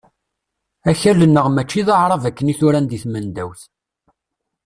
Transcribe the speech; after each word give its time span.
Akal-nneɣ 0.89 1.47
mačči 1.49 1.81
d 1.87 1.89
aɛrab 1.95 2.23
akken 2.29 2.51
i 2.51 2.53
t-uran 2.59 2.85
deg 2.87 2.99
tmendawt. 3.03 3.61